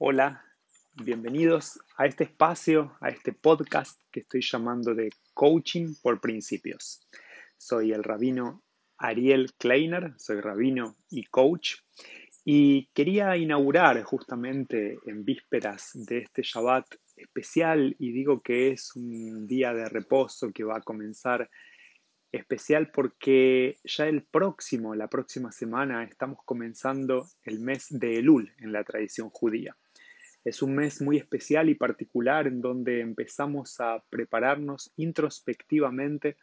Hola, 0.00 0.44
bienvenidos 0.94 1.80
a 1.96 2.06
este 2.06 2.22
espacio, 2.22 2.96
a 3.00 3.08
este 3.08 3.32
podcast 3.32 4.00
que 4.12 4.20
estoy 4.20 4.42
llamando 4.42 4.94
de 4.94 5.10
Coaching 5.34 5.94
por 6.00 6.20
Principios. 6.20 7.00
Soy 7.56 7.90
el 7.90 8.04
rabino 8.04 8.62
Ariel 8.96 9.54
Kleiner, 9.58 10.14
soy 10.16 10.40
rabino 10.40 10.98
y 11.10 11.24
coach, 11.24 11.78
y 12.44 12.86
quería 12.94 13.36
inaugurar 13.36 14.00
justamente 14.04 14.98
en 15.04 15.24
vísperas 15.24 15.90
de 15.94 16.18
este 16.18 16.42
Shabbat 16.44 16.86
especial, 17.16 17.96
y 17.98 18.12
digo 18.12 18.40
que 18.40 18.70
es 18.70 18.94
un 18.94 19.48
día 19.48 19.74
de 19.74 19.88
reposo 19.88 20.52
que 20.52 20.62
va 20.62 20.76
a 20.76 20.82
comenzar 20.82 21.50
especial 22.30 22.92
porque 22.92 23.78
ya 23.82 24.06
el 24.06 24.22
próximo, 24.22 24.94
la 24.94 25.08
próxima 25.08 25.50
semana, 25.50 26.04
estamos 26.04 26.38
comenzando 26.44 27.26
el 27.42 27.58
mes 27.58 27.86
de 27.90 28.18
Elul 28.18 28.54
en 28.58 28.70
la 28.72 28.84
tradición 28.84 29.30
judía. 29.30 29.76
Es 30.44 30.62
un 30.62 30.74
mes 30.74 31.02
muy 31.02 31.16
especial 31.16 31.68
y 31.68 31.74
particular 31.74 32.46
en 32.46 32.60
donde 32.60 33.00
empezamos 33.00 33.80
a 33.80 34.02
prepararnos 34.08 34.90
introspectivamente 34.96 36.36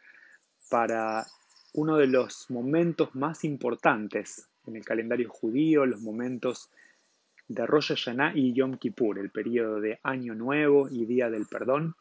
para 0.70 1.26
uno 1.74 1.96
de 1.96 2.06
los 2.06 2.50
momentos 2.50 3.14
más 3.14 3.44
importantes 3.44 4.48
en 4.66 4.76
el 4.76 4.84
calendario 4.84 5.28
judío, 5.28 5.86
los 5.86 6.00
momentos 6.00 6.70
de 7.48 7.66
Rosh 7.66 7.88
Hashanah 7.88 8.32
y 8.34 8.52
Yom 8.52 8.76
Kippur, 8.76 9.18
el 9.18 9.30
periodo 9.30 9.80
de 9.80 10.00
Año 10.02 10.34
Nuevo 10.34 10.88
y 10.90 11.04
Día 11.04 11.30
del 11.30 11.46
Perdón, 11.46 11.94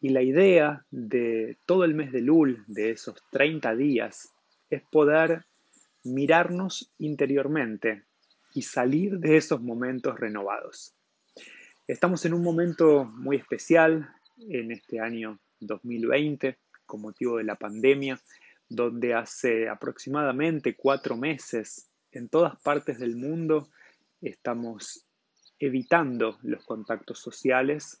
y 0.00 0.10
la 0.10 0.22
idea 0.22 0.84
de 0.90 1.58
todo 1.66 1.84
el 1.84 1.94
mes 1.94 2.12
de 2.12 2.22
Lul, 2.22 2.64
de 2.66 2.90
esos 2.90 3.22
30 3.30 3.76
días, 3.76 4.32
es 4.70 4.82
poder 4.82 5.44
mirarnos 6.04 6.90
interiormente 6.98 8.04
y 8.54 8.62
salir 8.62 9.18
de 9.18 9.36
esos 9.36 9.60
momentos 9.60 10.18
renovados. 10.18 10.94
Estamos 11.90 12.24
en 12.24 12.34
un 12.34 12.44
momento 12.44 13.04
muy 13.04 13.36
especial 13.36 14.14
en 14.38 14.70
este 14.70 15.00
año 15.00 15.40
2020 15.58 16.56
con 16.86 17.00
motivo 17.00 17.38
de 17.38 17.42
la 17.42 17.56
pandemia, 17.56 18.20
donde 18.68 19.12
hace 19.12 19.68
aproximadamente 19.68 20.76
cuatro 20.76 21.16
meses 21.16 21.90
en 22.12 22.28
todas 22.28 22.60
partes 22.62 23.00
del 23.00 23.16
mundo 23.16 23.70
estamos 24.20 25.04
evitando 25.58 26.38
los 26.42 26.64
contactos 26.64 27.18
sociales 27.18 28.00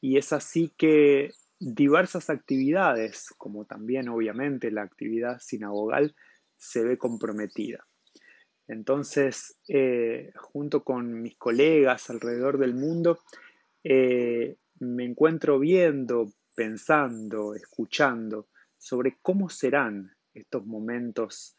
y 0.00 0.16
es 0.16 0.32
así 0.32 0.72
que 0.78 1.32
diversas 1.60 2.30
actividades, 2.30 3.28
como 3.36 3.66
también 3.66 4.08
obviamente 4.08 4.70
la 4.70 4.84
actividad 4.84 5.38
sinagogal, 5.38 6.16
se 6.56 6.82
ve 6.82 6.96
comprometida. 6.96 7.87
Entonces, 8.68 9.56
eh, 9.66 10.30
junto 10.36 10.84
con 10.84 11.22
mis 11.22 11.36
colegas 11.36 12.10
alrededor 12.10 12.58
del 12.58 12.74
mundo, 12.74 13.18
eh, 13.82 14.56
me 14.78 15.04
encuentro 15.04 15.58
viendo, 15.58 16.30
pensando, 16.54 17.54
escuchando 17.54 18.46
sobre 18.76 19.16
cómo 19.22 19.48
serán 19.48 20.14
estos 20.34 20.66
momentos 20.66 21.56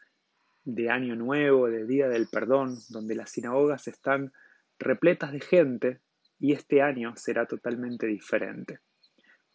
de 0.64 0.88
Año 0.88 1.16
Nuevo, 1.16 1.68
de 1.68 1.84
Día 1.84 2.08
del 2.08 2.28
Perdón, 2.28 2.78
donde 2.88 3.16
las 3.16 3.30
sinagogas 3.30 3.88
están 3.88 4.32
repletas 4.78 5.32
de 5.32 5.40
gente 5.40 6.00
y 6.38 6.52
este 6.52 6.80
año 6.80 7.14
será 7.16 7.46
totalmente 7.46 8.06
diferente. 8.06 8.78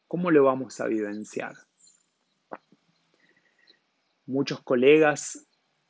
¿Cómo 0.07 0.29
lo 0.29 0.43
vamos 0.43 0.81
a 0.81 0.87
vivenciar? 0.87 1.55
Muchos 4.27 4.61
colegas 4.61 5.44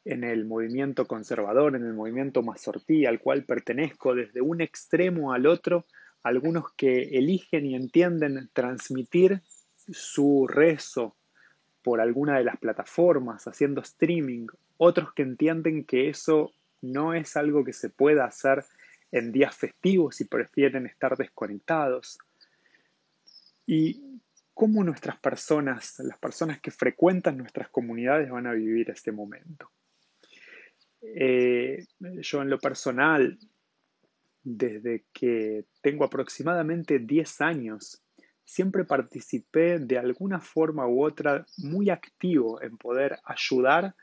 en 0.05 0.23
el 0.23 0.45
movimiento 0.45 1.07
conservador, 1.07 1.75
en 1.75 1.83
el 1.83 1.93
movimiento 1.93 2.43
mazortí 2.43 3.05
al 3.05 3.19
cual 3.19 3.43
pertenezco, 3.43 4.13
desde 4.13 4.39
un 4.39 4.61
extremo 4.61 5.33
al 5.33 5.47
otro, 5.47 5.85
algunos 6.23 6.71
que 6.73 7.17
eligen 7.17 7.65
y 7.65 7.75
entienden 7.75 8.49
transmitir 8.53 9.41
su 9.91 10.47
rezo 10.47 11.15
por 11.83 12.01
alguna 12.01 12.37
de 12.37 12.43
las 12.43 12.57
plataformas, 12.57 13.47
haciendo 13.47 13.81
streaming, 13.81 14.47
otros 14.77 15.13
que 15.13 15.23
entienden 15.23 15.85
que 15.85 16.09
eso 16.09 16.51
no 16.81 17.13
es 17.13 17.35
algo 17.35 17.63
que 17.63 17.73
se 17.73 17.89
pueda 17.89 18.25
hacer 18.25 18.63
en 19.11 19.31
días 19.31 19.55
festivos 19.55 20.21
y 20.21 20.25
prefieren 20.25 20.85
estar 20.85 21.17
desconectados. 21.17 22.19
Y 23.65 24.19
cómo 24.53 24.83
nuestras 24.83 25.17
personas, 25.19 25.99
las 25.99 26.17
personas 26.17 26.59
que 26.59 26.71
frecuentan 26.71 27.37
nuestras 27.37 27.69
comunidades 27.69 28.29
van 28.29 28.47
a 28.47 28.53
vivir 28.53 28.89
este 28.89 29.11
momento. 29.11 29.69
Eh, 31.13 31.85
yo 31.99 32.41
en 32.41 32.49
lo 32.49 32.59
personal, 32.59 33.37
desde 34.43 35.05
que 35.13 35.65
tengo 35.81 36.05
aproximadamente 36.05 36.99
10 36.99 37.41
años, 37.41 38.01
siempre 38.43 38.85
participé 38.85 39.79
de 39.79 39.97
alguna 39.97 40.39
forma 40.39 40.87
u 40.87 41.03
otra 41.03 41.45
muy 41.57 41.89
activo 41.89 42.61
en 42.61 42.77
poder 42.77 43.19
ayudar 43.25 43.95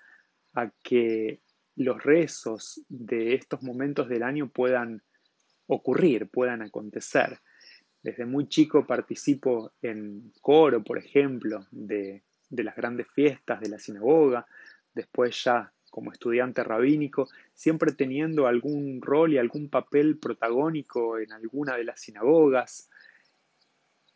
a 0.54 0.70
que 0.82 1.40
los 1.76 2.02
rezos 2.02 2.84
de 2.88 3.34
estos 3.34 3.62
momentos 3.62 4.08
del 4.08 4.22
año 4.22 4.48
puedan 4.48 5.02
ocurrir, 5.66 6.28
puedan 6.28 6.62
acontecer. 6.62 7.38
Desde 8.02 8.26
muy 8.26 8.48
chico 8.48 8.86
participo 8.86 9.72
en 9.80 10.32
coro, 10.40 10.82
por 10.82 10.98
ejemplo, 10.98 11.66
de, 11.70 12.24
las 12.50 12.76
grandes 12.76 13.06
fiestas 13.14 13.60
de 13.60 13.70
la 13.70 13.78
sinagoga, 13.78 14.46
después 14.92 15.42
ya 15.44 15.72
como 15.92 16.10
estudiante 16.10 16.64
rabínico, 16.64 17.28
siempre 17.54 17.92
teniendo 17.92 18.48
algún 18.48 19.00
rol 19.00 19.34
y 19.34 19.38
algún 19.38 19.68
papel 19.68 20.18
protagónico 20.18 21.20
en 21.20 21.32
alguna 21.32 21.76
de 21.76 21.84
las 21.84 22.00
sinagogas. 22.00 22.90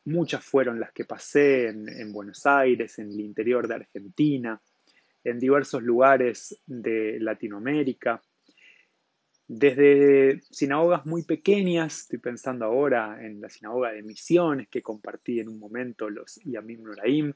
Muchas 0.07 0.45
fueron 0.45 0.81
las 0.81 0.91
que 0.91 1.05
pasé 1.05 1.69
en 1.69 2.13
Buenos 2.13 2.47
Aires, 2.47 2.99
en 2.99 3.11
el 3.13 3.21
interior 3.21 3.69
de 3.69 3.75
Argentina 3.75 4.61
en 5.27 5.41
diversos 5.41 5.83
lugares 5.83 6.57
de 6.67 7.19
Latinoamérica, 7.19 8.23
desde 9.49 10.41
sinagogas 10.51 11.05
muy 11.05 11.25
pequeñas, 11.25 12.01
estoy 12.03 12.19
pensando 12.19 12.65
ahora 12.65 13.19
en 13.25 13.41
la 13.41 13.49
sinagoga 13.49 13.93
de 13.93 14.03
Misiones 14.03 14.69
que 14.69 14.83
compartí 14.83 15.41
en 15.41 15.49
un 15.49 15.59
momento 15.59 16.09
los 16.11 16.41
Yamim 16.45 16.83
Noraim, 16.83 17.33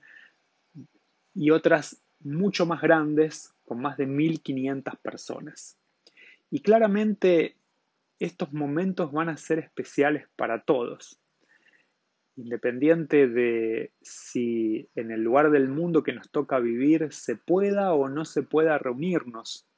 y 1.34 1.50
otras 1.50 2.00
mucho 2.20 2.64
más 2.64 2.80
grandes 2.80 3.52
con 3.70 3.80
más 3.80 3.96
de 3.96 4.06
1500 4.06 4.96
personas. 4.96 5.78
Y 6.50 6.60
claramente 6.60 7.54
estos 8.18 8.52
momentos 8.52 9.12
van 9.12 9.28
a 9.28 9.36
ser 9.36 9.60
especiales 9.60 10.26
para 10.34 10.64
todos 10.64 11.20
independiente 12.34 13.28
de 13.28 13.92
si 14.00 14.88
en 14.96 15.12
el 15.12 15.22
lugar 15.22 15.52
del 15.52 15.68
mundo 15.68 16.02
que 16.02 16.12
nos 16.12 16.28
toca 16.30 16.58
vivir 16.58 17.12
se 17.12 17.36
pueda 17.36 17.92
o 17.92 18.08
no 18.08 18.24
se 18.24 18.42
pueda 18.42 18.76
reunirnos, 18.78 19.68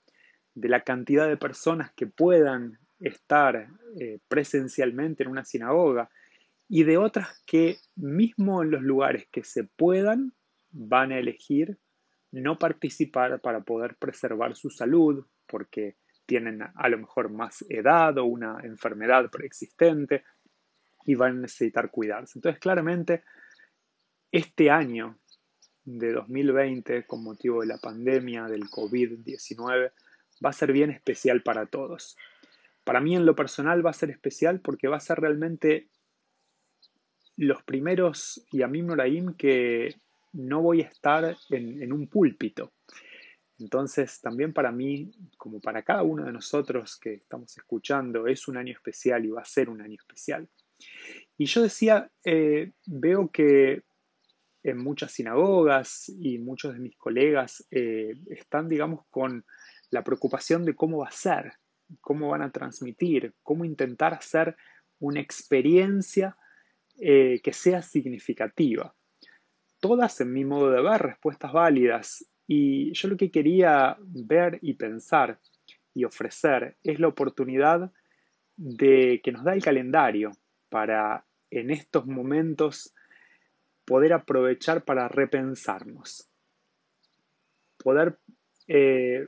de 0.54 0.70
la 0.70 0.84
cantidad 0.84 1.28
de 1.28 1.36
personas 1.36 1.92
que 1.92 2.06
puedan 2.06 2.78
estar 2.98 3.68
eh, 4.00 4.20
presencialmente 4.26 5.22
en 5.22 5.28
una 5.28 5.44
sinagoga 5.44 6.08
y 6.66 6.84
de 6.84 6.96
otras 6.96 7.42
que 7.44 7.76
mismo 7.94 8.62
en 8.62 8.70
los 8.70 8.80
lugares 8.80 9.26
que 9.30 9.44
se 9.44 9.64
puedan 9.64 10.32
van 10.70 11.12
a 11.12 11.18
elegir 11.18 11.76
no 12.32 12.58
participar 12.58 13.40
para 13.40 13.60
poder 13.60 13.96
preservar 13.96 14.56
su 14.56 14.70
salud 14.70 15.26
porque 15.46 15.96
tienen 16.26 16.62
a 16.62 16.88
lo 16.88 16.98
mejor 16.98 17.30
más 17.30 17.64
edad 17.68 18.16
o 18.18 18.24
una 18.24 18.58
enfermedad 18.62 19.30
preexistente 19.30 20.24
y 21.04 21.14
van 21.14 21.38
a 21.38 21.40
necesitar 21.42 21.90
cuidarse. 21.90 22.38
Entonces, 22.38 22.60
claramente, 22.60 23.22
este 24.30 24.70
año 24.70 25.18
de 25.84 26.12
2020, 26.12 27.06
con 27.06 27.22
motivo 27.22 27.60
de 27.60 27.66
la 27.66 27.78
pandemia 27.78 28.44
del 28.44 28.64
COVID-19, 28.64 29.92
va 30.44 30.50
a 30.50 30.54
ser 30.54 30.72
bien 30.72 30.90
especial 30.90 31.42
para 31.42 31.66
todos. 31.66 32.16
Para 32.84 33.00
mí 33.00 33.14
en 33.14 33.26
lo 33.26 33.36
personal 33.36 33.84
va 33.84 33.90
a 33.90 33.94
ser 33.94 34.10
especial 34.10 34.60
porque 34.60 34.88
va 34.88 34.96
a 34.96 35.00
ser 35.00 35.20
realmente 35.20 35.88
los 37.36 37.62
primeros 37.62 38.46
Yamim 38.52 38.86
Noraim 38.86 39.34
que 39.34 39.96
no 40.32 40.62
voy 40.62 40.82
a 40.82 40.86
estar 40.86 41.36
en, 41.50 41.92
un 41.92 42.08
púlpito. 42.08 42.72
Entonces 43.58 44.20
también 44.20 44.52
para 44.52 44.72
mí, 44.72 45.12
como 45.36 45.60
para 45.60 45.82
cada 45.82 46.02
uno 46.02 46.24
de 46.24 46.32
nosotros 46.32 46.98
que 46.98 47.14
estamos 47.14 47.56
escuchando, 47.56 48.26
es 48.26 48.48
un 48.48 48.56
año 48.56 48.72
especial 48.72 49.24
y 49.24 49.30
va 49.30 49.42
a 49.42 49.46
ser 49.46 49.68
un 49.68 49.80
año 49.80 49.96
especial. 49.98 50.48
Y 51.38 51.46
yo 51.46 51.62
decía, 51.62 52.10
eh, 52.24 52.72
veo 52.86 53.30
que 53.30 53.82
en 54.64 54.78
muchas 54.78 55.12
sinagogas 55.12 56.08
y 56.08 56.38
muchos 56.38 56.74
de 56.74 56.80
mis 56.80 56.96
colegas 56.96 57.66
eh, 57.70 58.14
están, 58.30 58.68
digamos, 58.68 59.04
con 59.10 59.44
la 59.90 60.02
preocupación 60.02 60.64
de 60.64 60.74
cómo 60.74 60.98
va 60.98 61.08
a 61.08 61.12
ser, 61.12 61.52
cómo 62.00 62.30
van 62.30 62.42
a 62.42 62.50
transmitir, 62.50 63.34
cómo 63.42 63.64
intentar 63.64 64.14
hacer 64.14 64.56
una 64.98 65.20
experiencia 65.20 66.36
eh, 66.98 67.40
que 67.42 67.52
sea 67.52 67.82
significativa. 67.82 68.94
Todas, 69.82 70.20
en 70.20 70.32
mi 70.32 70.44
modo 70.44 70.70
de 70.70 70.80
ver, 70.80 71.02
respuestas 71.02 71.52
válidas. 71.52 72.24
Y 72.46 72.92
yo 72.92 73.08
lo 73.08 73.16
que 73.16 73.32
quería 73.32 73.96
ver 73.98 74.60
y 74.62 74.74
pensar 74.74 75.40
y 75.92 76.04
ofrecer 76.04 76.76
es 76.84 77.00
la 77.00 77.08
oportunidad 77.08 77.90
de 78.56 79.20
que 79.24 79.32
nos 79.32 79.42
da 79.42 79.54
el 79.54 79.62
calendario 79.64 80.30
para 80.68 81.26
en 81.50 81.72
estos 81.72 82.06
momentos 82.06 82.94
poder 83.84 84.12
aprovechar 84.12 84.84
para 84.84 85.08
repensarnos, 85.08 86.30
poder 87.76 88.20
eh, 88.68 89.26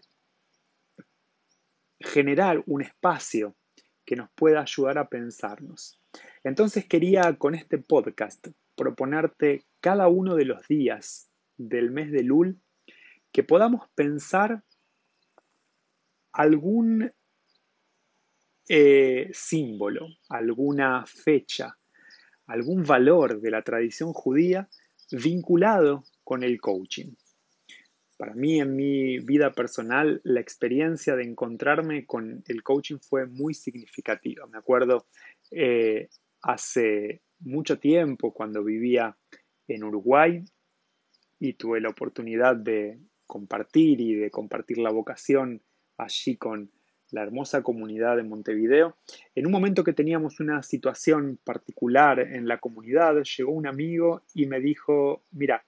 generar 1.98 2.62
un 2.66 2.82
espacio 2.82 3.56
que 4.04 4.14
nos 4.14 4.30
pueda 4.36 4.60
ayudar 4.60 4.98
a 4.98 5.08
pensarnos. 5.08 6.00
Entonces 6.44 6.84
quería 6.86 7.36
con 7.38 7.56
este 7.56 7.78
podcast 7.78 8.46
proponerte 8.76 9.64
cada 9.80 10.08
uno 10.08 10.34
de 10.34 10.44
los 10.44 10.66
días 10.68 11.28
del 11.56 11.90
mes 11.90 12.10
de 12.10 12.22
Lul 12.22 12.60
que 13.32 13.42
podamos 13.42 13.88
pensar 13.94 14.62
algún 16.32 17.12
eh, 18.68 19.30
símbolo, 19.32 20.06
alguna 20.28 21.04
fecha, 21.06 21.76
algún 22.46 22.84
valor 22.84 23.40
de 23.40 23.50
la 23.50 23.62
tradición 23.62 24.12
judía 24.12 24.68
vinculado 25.10 26.04
con 26.22 26.42
el 26.42 26.60
coaching. 26.60 27.14
Para 28.16 28.34
mí, 28.34 28.60
en 28.60 28.76
mi 28.76 29.18
vida 29.18 29.52
personal, 29.52 30.20
la 30.24 30.40
experiencia 30.40 31.16
de 31.16 31.24
encontrarme 31.24 32.06
con 32.06 32.42
el 32.46 32.62
coaching 32.62 32.98
fue 32.98 33.26
muy 33.26 33.54
significativa. 33.54 34.46
Me 34.46 34.58
acuerdo 34.58 35.06
eh, 35.50 36.08
hace 36.42 37.22
mucho 37.44 37.78
tiempo, 37.78 38.32
cuando 38.32 38.64
vivía 38.64 39.16
en 39.68 39.84
Uruguay 39.84 40.44
y 41.38 41.54
tuve 41.54 41.80
la 41.80 41.90
oportunidad 41.90 42.56
de 42.56 42.98
compartir 43.26 44.00
y 44.00 44.14
de 44.14 44.30
compartir 44.30 44.78
la 44.78 44.90
vocación 44.90 45.62
allí 45.96 46.36
con 46.36 46.70
la 47.10 47.22
hermosa 47.22 47.62
comunidad 47.62 48.16
de 48.16 48.24
Montevideo. 48.24 48.96
En 49.34 49.46
un 49.46 49.52
momento 49.52 49.84
que 49.84 49.92
teníamos 49.92 50.40
una 50.40 50.62
situación 50.62 51.38
particular 51.44 52.18
en 52.18 52.48
la 52.48 52.58
comunidad, 52.58 53.22
llegó 53.22 53.52
un 53.52 53.66
amigo 53.66 54.22
y 54.34 54.46
me 54.46 54.60
dijo, 54.60 55.22
mira, 55.30 55.64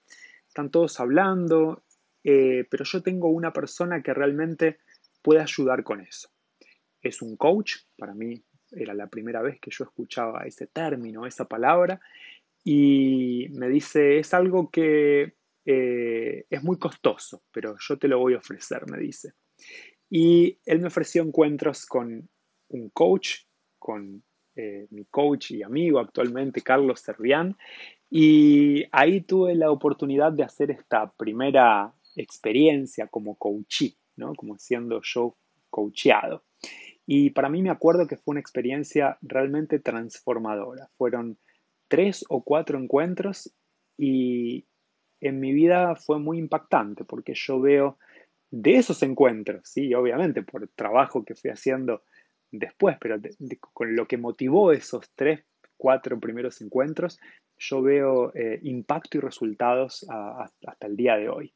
están 0.49 0.71
todos 0.71 0.99
hablando, 0.99 1.85
eh, 2.25 2.67
pero 2.71 2.85
yo 2.85 3.03
tengo 3.03 3.29
una 3.29 3.53
persona 3.53 4.03
que 4.03 4.13
realmente 4.13 4.79
puede 5.23 5.41
ayudar 5.41 5.85
con 5.85 6.01
eso. 6.01 6.29
Es 7.01 7.23
un 7.23 7.37
coach, 7.37 7.75
para 7.97 8.15
mí 8.15 8.43
era 8.71 8.95
la 8.95 9.07
primera 9.07 9.43
vez 9.43 9.61
que 9.61 9.71
yo 9.71 9.85
escuchaba 9.85 10.45
ese 10.45 10.67
término, 10.67 11.27
esa 11.27 11.47
palabra, 11.47 12.01
y 12.65 13.47
me 13.51 13.69
dice, 13.69 14.19
es 14.19 14.35
algo 14.35 14.71
que 14.71 15.35
eh, 15.65 16.47
es 16.51 16.63
muy 16.63 16.79
costoso, 16.79 17.43
pero 17.53 17.77
yo 17.79 17.99
te 17.99 18.09
lo 18.09 18.19
voy 18.19 18.35
a 18.35 18.39
ofrecer, 18.39 18.89
me 18.91 18.99
dice. 18.99 19.33
Y 20.11 20.59
él 20.65 20.81
me 20.81 20.89
ofreció 20.89 21.23
encuentros 21.23 21.87
con 21.87 22.29
un 22.69 22.91
coach, 22.91 23.41
con 23.79 24.23
eh, 24.55 24.87
mi 24.91 25.05
coach 25.05 25.53
y 25.53 25.63
amigo 25.63 25.99
actualmente, 26.01 26.63
Carlos 26.63 27.01
Servián, 27.01 27.57
y 28.11 28.85
ahí 28.93 29.21
tuve 29.21 29.55
la 29.55 29.71
oportunidad 29.71 30.33
de 30.33 30.45
hacer 30.45 30.71
esta 30.71 31.13
primera 31.13 31.93
experiencia 32.15 33.09
como 33.09 33.37
coachee, 33.37 33.97
¿no? 34.17 34.35
como 34.35 34.59
siendo 34.59 35.01
yo 35.03 35.37
coacheado. 35.71 36.45
Y 37.07 37.31
para 37.31 37.49
mí 37.49 37.63
me 37.63 37.71
acuerdo 37.71 38.07
que 38.07 38.17
fue 38.17 38.33
una 38.33 38.41
experiencia 38.41 39.17
realmente 39.23 39.79
transformadora. 39.79 40.89
Fueron 40.99 41.39
tres 41.89 42.25
o 42.29 42.43
cuatro 42.43 42.79
encuentros 42.79 43.53
y 43.97 44.67
en 45.21 45.41
mi 45.41 45.53
vida 45.53 45.95
fue 45.95 46.19
muy 46.19 46.39
impactante 46.39 47.05
porque 47.05 47.35
yo 47.35 47.61
veo 47.61 47.99
de 48.51 48.77
esos 48.77 49.03
encuentros, 49.03 49.69
sí, 49.69 49.95
obviamente 49.95 50.43
por 50.43 50.63
el 50.63 50.71
trabajo 50.71 51.25
que 51.25 51.35
fui 51.35 51.51
haciendo 51.51 52.03
después, 52.51 52.97
pero 53.01 53.21
con 53.73 53.95
lo 53.97 54.07
que 54.07 54.19
motivó 54.19 54.73
esos 54.73 55.11
tres, 55.15 55.45
cuatro 55.77 56.19
primeros 56.19 56.61
encuentros, 56.61 57.19
yo 57.59 57.83
veo 57.83 58.33
eh, 58.35 58.61
impacto 58.63 59.19
y 59.19 59.21
resultados 59.21 60.07
hasta 60.09 60.87
el 60.87 60.97
día 60.97 61.17
de 61.17 61.29
hoy. 61.29 61.55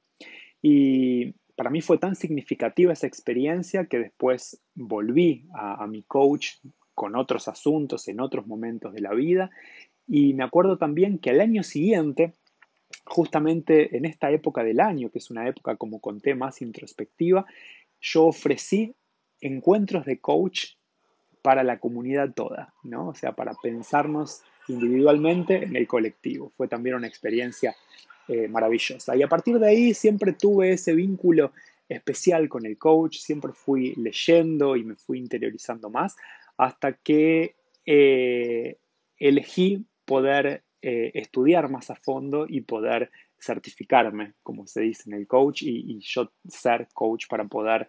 Y 0.62 1.34
para 1.60 1.68
mí 1.68 1.82
fue 1.82 1.98
tan 1.98 2.16
significativa 2.16 2.94
esa 2.94 3.06
experiencia 3.06 3.84
que 3.84 3.98
después 3.98 4.62
volví 4.74 5.46
a, 5.52 5.86
mi 5.86 6.02
coach 6.04 6.52
con 6.94 7.16
otros 7.16 7.48
asuntos 7.48 8.08
en 8.08 8.20
otros 8.20 8.46
momentos 8.46 8.94
de 8.94 9.02
la 9.02 9.12
vida. 9.12 9.50
Y 10.06 10.32
me 10.32 10.42
acuerdo 10.42 10.78
también 10.78 11.18
que 11.18 11.28
al 11.28 11.42
año 11.42 11.62
siguiente 11.62 12.32
justamente 13.04 13.94
en 13.94 14.06
esta 14.06 14.30
época 14.30 14.64
del 14.64 14.80
año, 14.80 15.10
que 15.10 15.18
es 15.18 15.30
una 15.30 15.46
época, 15.46 15.76
como 15.76 16.00
conté, 16.00 16.34
más 16.34 16.62
introspectiva, 16.62 17.44
yo 18.00 18.24
ofrecí 18.24 18.94
encuentros 19.42 20.06
de 20.06 20.18
coach 20.18 20.76
para 21.42 21.62
la 21.62 21.78
comunidad 21.78 22.32
toda, 22.32 22.72
¿no? 22.84 23.08
O 23.08 23.14
sea, 23.14 23.32
para 23.32 23.52
pensarnos 23.62 24.40
individualmente 24.66 25.64
en 25.64 25.76
el 25.76 25.86
colectivo. 25.86 26.52
Fue 26.56 26.68
también 26.68 26.96
una 26.96 27.06
experiencia 27.06 27.76
eh, 28.32 28.46
maravillosa. 28.46 29.16
Y 29.16 29.22
a 29.24 29.28
partir 29.28 29.58
de 29.58 29.68
ahí 29.68 29.92
siempre 29.92 30.32
tuve 30.32 30.70
ese 30.70 30.94
vínculo 30.94 31.50
especial 31.88 32.48
con 32.48 32.64
el 32.64 32.78
coach, 32.78 33.16
siempre 33.16 33.52
fui 33.52 33.92
leyendo 33.96 34.76
y 34.76 34.84
me 34.84 34.94
fui 34.94 35.18
interiorizando 35.18 35.90
más 35.90 36.14
hasta 36.56 36.92
que 36.92 37.56
eh, 37.84 38.78
elegí 39.16 39.84
poder 40.04 40.62
eh, 40.80 41.10
estudiar 41.14 41.68
más 41.70 41.90
a 41.90 41.96
fondo 41.96 42.46
y 42.48 42.60
poder 42.60 43.10
certificarme, 43.36 44.34
como 44.44 44.64
se 44.68 44.82
dice 44.82 45.10
en 45.10 45.14
el 45.14 45.26
coach, 45.26 45.64
y, 45.64 45.98
yo 45.98 46.30
ser 46.46 46.86
coach 46.92 47.26
para 47.28 47.46
poder, 47.46 47.88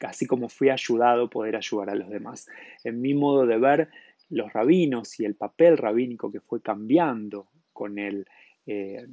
así 0.00 0.24
como 0.24 0.48
fui 0.48 0.70
ayudado, 0.70 1.28
poder 1.28 1.56
ayudar 1.56 1.90
a 1.90 1.94
los 1.94 2.08
demás. 2.08 2.46
En 2.84 3.02
mi 3.02 3.12
modo 3.12 3.44
de 3.44 3.58
ver, 3.58 3.90
los 4.30 4.50
rabinos 4.50 5.20
y 5.20 5.26
el 5.26 5.34
papel 5.34 5.76
rabínico 5.76 6.32
que 6.32 6.40
fue 6.40 6.62
cambiando 6.62 7.48
con 7.74 7.98
el, 7.98 8.26
eh, 8.64 9.06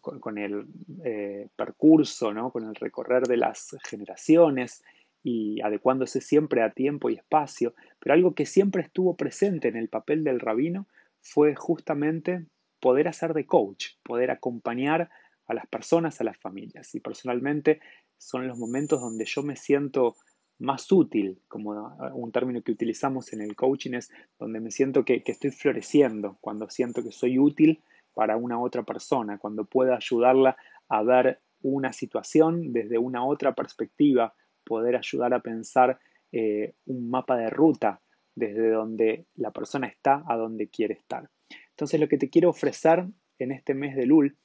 con, 0.00 0.38
el 0.38 0.66
eh, 1.04 1.48
percurso, 1.56 2.32
¿no? 2.32 2.50
con 2.50 2.64
el 2.64 2.74
recorrer 2.74 3.26
de 3.26 3.36
las 3.36 3.76
generaciones 3.88 4.82
y 5.22 5.60
adecuándose 5.60 6.20
siempre 6.20 6.62
a 6.62 6.70
tiempo 6.70 7.10
y 7.10 7.14
espacio, 7.14 7.74
pero 7.98 8.14
algo 8.14 8.34
que 8.34 8.46
siempre 8.46 8.82
estuvo 8.82 9.16
presente 9.16 9.68
en 9.68 9.76
el 9.76 9.88
papel 9.88 10.24
del 10.24 10.40
rabino 10.40 10.86
fue 11.20 11.54
justamente 11.54 12.46
poder 12.80 13.08
hacer 13.08 13.34
de 13.34 13.46
coach, 13.46 13.88
poder 14.02 14.30
acompañar 14.30 15.10
a 15.46 15.54
las 15.54 15.66
personas, 15.66 16.20
a 16.20 16.24
las 16.24 16.38
familias. 16.38 16.94
Y 16.94 17.00
personalmente 17.00 17.80
son 18.16 18.46
los 18.48 18.58
momentos 18.58 19.00
donde 19.00 19.24
yo 19.26 19.42
me 19.42 19.56
siento 19.56 20.16
más 20.58 20.90
útil, 20.92 21.40
como 21.48 21.96
un 22.14 22.32
término 22.32 22.62
que 22.62 22.72
utilizamos 22.72 23.32
en 23.32 23.40
el 23.40 23.56
coaching 23.56 23.94
es 23.94 24.10
donde 24.38 24.60
me 24.60 24.70
siento 24.70 25.04
que, 25.04 25.22
estoy 25.24 25.50
floreciendo, 25.50 26.36
cuando 26.40 26.68
siento 26.68 27.02
que 27.02 27.12
soy 27.12 27.38
útil 27.38 27.80
para 28.14 28.36
una 28.36 28.60
otra 28.60 28.82
persona, 28.82 29.38
cuando 29.38 29.64
puedo 29.64 29.94
ayudarla 29.94 30.56
a 30.88 31.02
ver 31.02 31.40
una 31.62 31.92
situación 31.92 32.72
desde 32.72 32.98
una 32.98 33.24
otra 33.24 33.54
perspectiva, 33.54 34.34
poder 34.64 34.96
ayudar 34.96 35.34
a 35.34 35.40
pensar 35.40 35.98
eh, 36.32 36.74
un 36.86 37.10
mapa 37.10 37.36
de 37.36 37.50
ruta 37.50 38.00
desde 38.34 38.70
donde 38.70 39.26
la 39.34 39.50
persona 39.50 39.86
está 39.86 40.24
a 40.26 40.36
donde 40.36 40.68
quiere 40.68 40.94
estar. 40.94 41.28
Entonces 41.70 42.00
lo 42.00 42.08
que 42.08 42.18
te 42.18 42.30
quiero 42.30 42.50
ofrecer 42.50 43.06
en 43.38 43.52
este 43.52 43.74
mes 43.74 43.96
de 43.96 44.06
Lul 44.06 44.36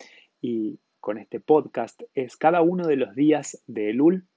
y 0.42 0.80
con 1.00 1.18
este 1.18 1.40
podcast 1.40 2.02
es 2.14 2.38
cada 2.38 2.62
uno 2.62 2.88
de 2.88 2.96
los 2.96 3.16
días 3.16 3.62
de 3.68 3.94
Lul 3.94 4.28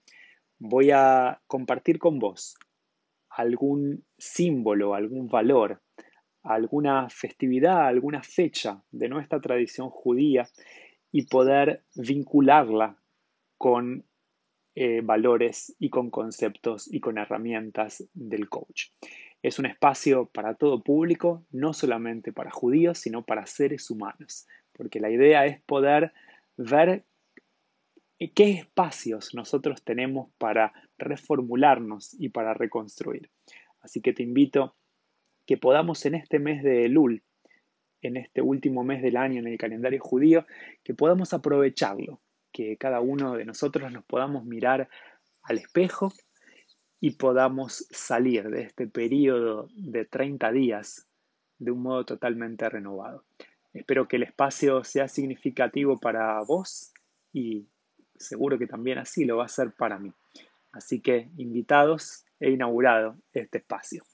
voy 0.59 0.91
a 0.91 1.41
compartir 1.47 1.99
con 1.99 2.19
vos 2.19 2.57
algún 3.31 4.05
símbolo, 4.19 4.95
algún 4.95 5.29
valor, 5.29 5.81
alguna 6.49 7.09
festividad, 7.11 7.87
alguna 7.87 8.23
fecha 8.23 8.83
de 8.91 9.09
nuestra 9.09 9.41
tradición 9.41 9.91
judía 9.91 10.49
y 11.13 11.27
poder 11.27 11.85
vincularla 11.95 12.97
con 13.57 14.05
eh, 14.75 15.01
valores 15.03 15.75
y 15.79 15.91
con 15.91 16.11
conceptos 16.11 16.93
y 16.93 17.01
con 17.01 17.19
herramientas 17.19 18.05
del 18.15 18.49
coach. 18.49 18.91
Es 19.43 19.59
un 19.59 19.67
espacio 19.67 20.27
para 20.27 20.55
todo 20.55 20.83
público, 20.83 21.45
no 21.51 21.73
solamente 21.73 22.33
para 22.33 22.51
judíos, 22.51 22.99
sino 22.99 23.25
para 23.25 23.47
seres 23.47 23.91
humanos, 23.91 24.47
porque 24.73 25.01
la 25.01 25.11
idea 25.11 25.47
es 25.47 25.61
poder 25.63 26.13
ver 26.57 27.05
qué 28.35 28.51
espacios 28.51 29.35
nosotros 29.35 29.83
tenemos 29.85 30.31
para 30.39 30.73
reformularnos 30.97 32.15
y 32.19 32.31
para 32.31 32.55
reconstruir. 32.55 33.31
Así 33.81 34.01
que 34.01 34.13
te 34.13 34.23
invito 34.23 34.75
que 35.49 35.57
podamos 35.57 36.05
en 36.05 36.15
este 36.15 36.39
mes 36.39 36.63
de 36.63 36.85
Elul, 36.85 37.23
en 38.03 38.19
este 38.19 38.43
último 38.43 38.85
mes 38.85 39.01
del 39.01 39.17
año 39.17 39.39
en 39.39 39.47
el 39.47 39.57
calendario 39.57 39.99
judío, 39.99 40.45
que 40.85 40.93
podamos 40.93 41.33
aprovecharlo, 41.33 42.21
que 42.53 42.77
cada 42.77 43.01
uno 43.01 43.35
de 43.35 43.47
nosotros 43.47 43.91
nos 43.91 44.05
podamos 44.05 44.45
mirar 44.45 44.91
al 45.43 45.57
espejo 45.57 46.13
y 47.01 47.13
podamos 47.13 47.87
salir 47.91 48.51
de 48.51 48.61
este 48.61 48.89
periodo 48.89 49.71
de 49.75 50.05
30 50.05 50.53
días 50.53 51.09
de 51.59 51.71
un 51.71 51.81
modo 51.81 52.05
totalmente 52.05 52.69
renovado. 52.69 53.25
Espero 53.73 54.07
que 54.07 54.17
el 54.17 54.25
espacio 54.25 54.85
sea 54.85 55.09
significativo 55.09 55.99
para 55.99 56.43
vos 56.43 56.93
y 57.33 57.67
seguro 58.19 58.59
que 58.59 58.67
también 58.67 58.99
así 58.99 59.25
lo 59.25 59.39
va 59.39 59.47
a 59.47 59.49
ser 59.49 59.73
para 59.73 59.99
mí. 59.99 60.13
Así 60.73 61.01
que 61.01 61.31
invitados, 61.39 62.27
he 62.39 62.51
inaugurado 62.51 63.17
este 63.33 63.57
espacio. 63.57 64.05